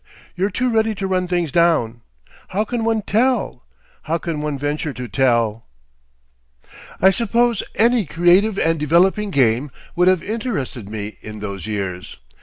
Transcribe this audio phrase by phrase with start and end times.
[0.35, 2.01] "You're too ready to run things down.
[2.47, 3.63] How can one tell?
[4.01, 5.67] How can one venture to tell?..."
[6.99, 12.17] I suppose any creative and developing game would have interested me in those years.